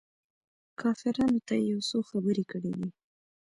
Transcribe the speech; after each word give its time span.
کافرانو 0.79 1.39
ته 1.47 1.53
يې 1.59 1.65
يو 1.71 1.79
څو 1.89 1.97
خبرې 2.09 2.43
کړي 2.51 2.71
دي. 2.77 2.89